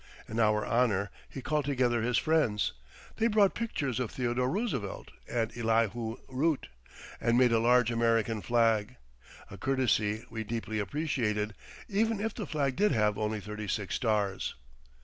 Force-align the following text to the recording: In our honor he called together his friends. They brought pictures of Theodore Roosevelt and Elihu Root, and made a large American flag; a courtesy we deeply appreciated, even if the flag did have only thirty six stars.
In 0.27 0.39
our 0.39 0.65
honor 0.65 1.11
he 1.29 1.43
called 1.43 1.65
together 1.65 2.01
his 2.01 2.17
friends. 2.17 2.73
They 3.17 3.27
brought 3.27 3.53
pictures 3.53 3.99
of 3.99 4.09
Theodore 4.09 4.49
Roosevelt 4.49 5.11
and 5.29 5.55
Elihu 5.55 6.17
Root, 6.27 6.69
and 7.19 7.37
made 7.37 7.51
a 7.51 7.59
large 7.59 7.91
American 7.91 8.41
flag; 8.41 8.95
a 9.51 9.59
courtesy 9.59 10.25
we 10.31 10.43
deeply 10.43 10.79
appreciated, 10.79 11.53
even 11.87 12.19
if 12.19 12.33
the 12.33 12.47
flag 12.47 12.75
did 12.77 12.91
have 12.93 13.15
only 13.15 13.39
thirty 13.39 13.67
six 13.67 13.93
stars. 13.93 14.55